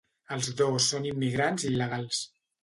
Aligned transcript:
Els 0.35 0.47
dos 0.61 0.87
són 0.93 1.05
immigrants 1.09 1.67
il·legals. 1.73 2.25